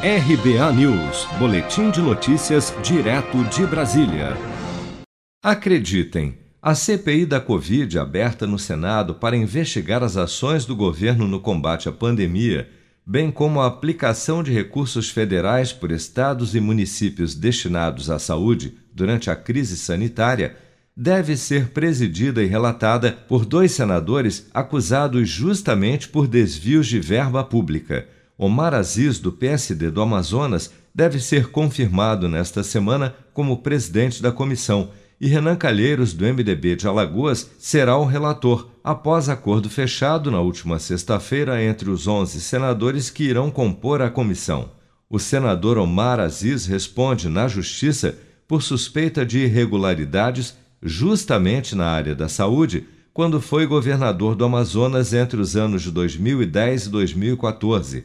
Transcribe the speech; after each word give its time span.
RBA 0.00 0.72
News, 0.74 1.26
Boletim 1.40 1.90
de 1.90 2.00
Notícias, 2.00 2.72
direto 2.84 3.42
de 3.46 3.66
Brasília. 3.66 4.36
Acreditem, 5.42 6.38
a 6.62 6.72
CPI 6.72 7.26
da 7.26 7.40
Covid, 7.40 7.98
aberta 7.98 8.46
no 8.46 8.60
Senado 8.60 9.16
para 9.16 9.36
investigar 9.36 10.04
as 10.04 10.16
ações 10.16 10.64
do 10.64 10.76
governo 10.76 11.26
no 11.26 11.40
combate 11.40 11.88
à 11.88 11.92
pandemia, 11.92 12.70
bem 13.04 13.28
como 13.28 13.60
a 13.60 13.66
aplicação 13.66 14.40
de 14.40 14.52
recursos 14.52 15.10
federais 15.10 15.72
por 15.72 15.90
estados 15.90 16.54
e 16.54 16.60
municípios 16.60 17.34
destinados 17.34 18.08
à 18.08 18.20
saúde 18.20 18.78
durante 18.94 19.32
a 19.32 19.34
crise 19.34 19.76
sanitária, 19.76 20.54
deve 20.96 21.36
ser 21.36 21.70
presidida 21.70 22.40
e 22.40 22.46
relatada 22.46 23.10
por 23.10 23.44
dois 23.44 23.72
senadores 23.72 24.48
acusados 24.54 25.28
justamente 25.28 26.08
por 26.08 26.28
desvios 26.28 26.86
de 26.86 27.00
verba 27.00 27.42
pública 27.42 28.06
Omar 28.40 28.72
Aziz, 28.72 29.18
do 29.18 29.32
PSD 29.32 29.90
do 29.90 30.00
Amazonas, 30.00 30.70
deve 30.94 31.18
ser 31.18 31.48
confirmado 31.48 32.28
nesta 32.28 32.62
semana 32.62 33.12
como 33.34 33.58
presidente 33.58 34.22
da 34.22 34.30
comissão 34.30 34.90
e 35.20 35.26
Renan 35.26 35.56
Calheiros, 35.56 36.12
do 36.12 36.24
MDB 36.24 36.76
de 36.76 36.86
Alagoas, 36.86 37.50
será 37.58 37.96
o 37.96 38.04
relator, 38.04 38.68
após 38.84 39.28
acordo 39.28 39.68
fechado 39.68 40.30
na 40.30 40.40
última 40.40 40.78
sexta-feira 40.78 41.60
entre 41.60 41.90
os 41.90 42.06
11 42.06 42.40
senadores 42.40 43.10
que 43.10 43.24
irão 43.24 43.50
compor 43.50 44.00
a 44.00 44.08
comissão. 44.08 44.70
O 45.10 45.18
senador 45.18 45.76
Omar 45.76 46.20
Aziz 46.20 46.64
responde 46.66 47.28
na 47.28 47.48
Justiça 47.48 48.16
por 48.46 48.62
suspeita 48.62 49.26
de 49.26 49.40
irregularidades 49.40 50.56
justamente 50.80 51.74
na 51.74 51.86
área 51.86 52.14
da 52.14 52.28
saúde, 52.28 52.86
quando 53.12 53.40
foi 53.40 53.66
governador 53.66 54.36
do 54.36 54.44
Amazonas 54.44 55.12
entre 55.12 55.40
os 55.40 55.56
anos 55.56 55.82
de 55.82 55.90
2010 55.90 56.86
e 56.86 56.88
2014 56.90 58.04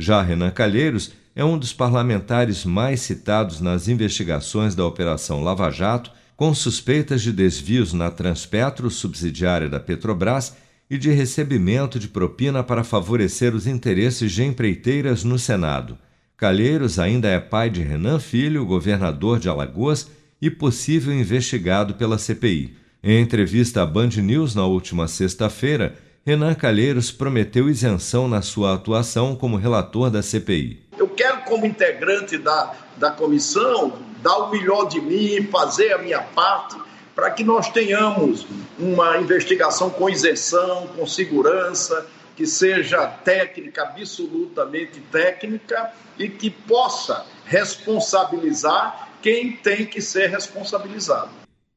já 0.00 0.22
Renan 0.22 0.50
Calheiros 0.50 1.12
é 1.36 1.44
um 1.44 1.58
dos 1.58 1.72
parlamentares 1.72 2.64
mais 2.64 3.00
citados 3.00 3.60
nas 3.60 3.86
investigações 3.86 4.74
da 4.74 4.84
Operação 4.84 5.42
Lava 5.42 5.70
Jato, 5.70 6.10
com 6.36 6.52
suspeitas 6.54 7.22
de 7.22 7.32
desvios 7.32 7.92
na 7.92 8.10
Transpetro, 8.10 8.90
subsidiária 8.90 9.68
da 9.68 9.78
Petrobras, 9.78 10.56
e 10.90 10.98
de 10.98 11.10
recebimento 11.10 12.00
de 12.00 12.08
propina 12.08 12.64
para 12.64 12.82
favorecer 12.82 13.54
os 13.54 13.66
interesses 13.66 14.32
de 14.32 14.42
empreiteiras 14.42 15.22
no 15.22 15.38
Senado. 15.38 15.96
Calheiros 16.36 16.98
ainda 16.98 17.28
é 17.28 17.38
pai 17.38 17.70
de 17.70 17.80
Renan 17.80 18.18
Filho, 18.18 18.66
governador 18.66 19.38
de 19.38 19.48
Alagoas 19.48 20.10
e 20.42 20.50
possível 20.50 21.12
investigado 21.12 21.94
pela 21.94 22.18
CPI. 22.18 22.74
Em 23.04 23.20
entrevista 23.20 23.82
à 23.82 23.86
Band 23.86 24.08
News 24.16 24.54
na 24.54 24.64
última 24.64 25.06
sexta-feira, 25.06 25.94
Renan 26.24 26.54
Calheiros 26.54 27.10
prometeu 27.10 27.68
isenção 27.70 28.28
na 28.28 28.42
sua 28.42 28.74
atuação 28.74 29.34
como 29.34 29.56
relator 29.56 30.10
da 30.10 30.22
CPI. 30.22 30.82
Eu 30.98 31.08
quero, 31.08 31.42
como 31.44 31.64
integrante 31.64 32.36
da, 32.36 32.74
da 32.98 33.10
comissão, 33.10 33.98
dar 34.22 34.36
o 34.36 34.50
melhor 34.50 34.86
de 34.86 35.00
mim, 35.00 35.48
fazer 35.50 35.94
a 35.94 35.98
minha 35.98 36.20
parte, 36.20 36.76
para 37.14 37.30
que 37.30 37.42
nós 37.42 37.70
tenhamos 37.70 38.46
uma 38.78 39.16
investigação 39.16 39.88
com 39.88 40.10
isenção, 40.10 40.88
com 40.88 41.06
segurança, 41.06 42.06
que 42.36 42.46
seja 42.46 43.06
técnica, 43.06 43.82
absolutamente 43.82 45.00
técnica, 45.10 45.90
e 46.18 46.28
que 46.28 46.50
possa 46.50 47.24
responsabilizar 47.46 49.08
quem 49.22 49.52
tem 49.52 49.86
que 49.86 50.02
ser 50.02 50.28
responsabilizado. 50.28 51.30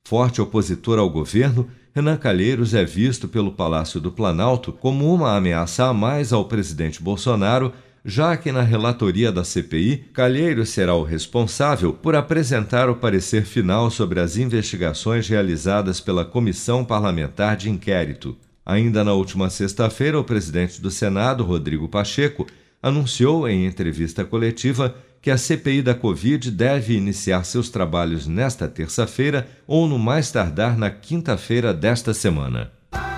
Forte 0.06 0.42
opositor 0.42 1.00
ao 1.00 1.10
governo, 1.10 1.72
Renan 1.96 2.18
Calheiros 2.18 2.74
é 2.74 2.84
visto 2.84 3.28
pelo 3.28 3.52
Palácio 3.52 4.02
do 4.02 4.12
Planalto 4.12 4.74
como 4.74 5.14
uma 5.14 5.38
ameaça 5.38 5.86
a 5.86 5.94
mais 5.94 6.34
ao 6.34 6.46
presidente 6.46 7.00
Bolsonaro, 7.00 7.72
já 8.04 8.36
que 8.36 8.52
na 8.52 8.64
relatoria 8.64 9.32
da 9.32 9.44
CPI, 9.44 10.06
Calheiros 10.12 10.70
será 10.70 10.96
o 10.96 11.04
responsável 11.04 11.94
por 11.94 12.16
apresentar 12.16 12.90
o 12.90 12.96
parecer 12.96 13.46
final 13.46 13.92
sobre 13.92 14.20
as 14.20 14.38
investigações 14.38 15.30
realizadas 15.30 16.00
pela 16.00 16.26
Comissão 16.26 16.84
Parlamentar 16.84 17.56
de 17.56 17.70
Inquérito. 17.70 18.36
Ainda 18.66 19.04
na 19.04 19.14
última 19.14 19.52
sexta-feira, 19.52 20.20
o 20.20 20.24
presidente 20.24 20.82
do 20.82 20.90
Senado, 20.90 21.44
Rodrigo 21.44 21.88
Pacheco, 21.88 22.48
anunciou 22.82 23.48
em 23.48 23.68
entrevista 23.68 24.26
coletiva 24.26 24.96
que 25.24 25.32
a 25.32 25.38
CPI 25.38 25.82
da 25.82 25.96
Covid 25.96 26.52
deve 26.52 26.98
iniciar 26.98 27.46
seus 27.46 27.70
trabalhos 27.70 28.28
nesta 28.28 28.68
terça-feira 28.68 29.48
ou 29.66 29.88
no 29.88 29.98
mais 29.98 30.30
tardar 30.30 30.78
na 30.78 30.92
quinta-feira 30.92 31.74
desta 31.74 32.14
semana. 32.14 32.70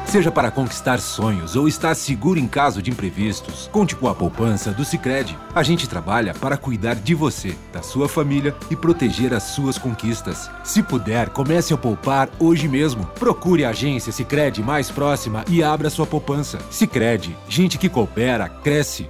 Seja 0.05 0.31
para 0.31 0.51
conquistar 0.51 0.99
sonhos 0.99 1.55
ou 1.55 1.67
estar 1.67 1.95
seguro 1.95 2.39
em 2.39 2.47
caso 2.47 2.79
de 2.79 2.91
imprevistos, 2.91 3.67
conte 3.71 3.95
com 3.95 4.07
a 4.07 4.13
poupança 4.13 4.71
do 4.71 4.85
Sicredi. 4.85 5.35
A 5.53 5.63
gente 5.63 5.89
trabalha 5.89 6.35
para 6.35 6.57
cuidar 6.57 6.93
de 6.93 7.16
você, 7.16 7.55
da 7.73 7.81
sua 7.81 8.07
família 8.07 8.55
e 8.69 8.75
proteger 8.75 9.33
as 9.33 9.41
suas 9.41 9.79
conquistas. 9.79 10.49
Se 10.63 10.83
puder, 10.83 11.29
comece 11.29 11.73
a 11.73 11.77
poupar 11.77 12.29
hoje 12.39 12.67
mesmo. 12.67 13.07
Procure 13.19 13.66
a 13.66 13.72
agência 13.72 14.11
Sicredi 14.11 14.61
mais 14.61 14.91
próxima 14.91 15.43
e 15.49 15.63
abra 15.63 15.89
sua 15.89 16.05
poupança. 16.05 16.59
Sicredi, 16.69 17.35
gente 17.49 17.79
que 17.79 17.89
coopera 17.89 18.47
cresce 18.47 19.09